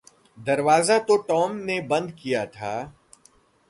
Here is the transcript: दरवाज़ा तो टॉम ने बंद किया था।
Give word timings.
दरवाज़ा 0.37 0.97
तो 0.99 1.17
टॉम 1.17 1.55
ने 1.57 1.79
बंद 1.81 2.11
किया 2.13 2.45
था। 2.45 2.73